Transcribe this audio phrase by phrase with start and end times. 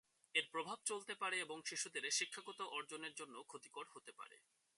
[0.35, 4.37] এর প্রভাব চলতে পারে এবং শিশুদের শিক্ষাগত অর্জনের জন্য ক্ষতিকর হতে পারে।